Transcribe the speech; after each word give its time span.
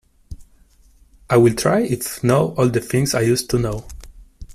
I’ll 1.29 1.47
try 1.53 1.81
if 1.81 2.25
I 2.25 2.27
know 2.27 2.55
all 2.57 2.69
the 2.69 2.79
things 2.81 3.13
I 3.13 3.21
used 3.21 3.51
to 3.51 3.59
know. 3.59 3.85